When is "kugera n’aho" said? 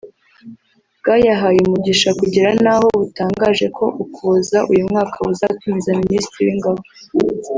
2.19-2.87